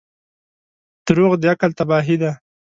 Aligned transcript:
•دروغ 1.05 1.31
د 1.41 1.43
عقل 1.51 1.71
تباهي 1.79 2.15
ده. 2.21 2.31